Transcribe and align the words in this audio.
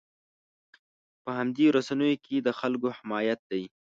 په 1.23 1.31
همدې 1.39 1.65
رسنیو 1.77 2.21
کې 2.25 2.35
د 2.41 2.47
خلکو 2.59 2.87
حمایت 2.97 3.39
دی. 3.51 3.63